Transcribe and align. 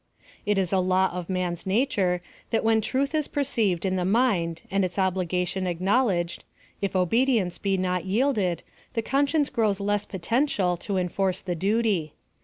It 0.47 0.57
is 0.57 0.73
a 0.73 0.79
law 0.79 1.11
of 1.13 1.29
man's 1.29 1.67
nature, 1.67 2.23
that 2.49 2.63
when 2.63 2.77
the 2.77 2.81
truth 2.87 3.13
is 3.13 3.27
perceived 3.27 3.85
in 3.85 3.97
the 3.97 4.03
mind 4.03 4.63
and 4.71 4.83
its 4.83 4.97
obligation 4.97 5.67
acknowledged, 5.67 6.43
if 6.81 6.95
obedience 6.95 7.59
be 7.59 7.77
not 7.77 8.05
yielded, 8.05 8.63
the 8.95 9.03
conscience 9.03 9.49
grows 9.51 9.79
less 9.79 10.05
potential 10.05 10.75
to 10.77 10.97
enforce 10.97 11.39
the 11.39 11.53
duty. 11.53 12.15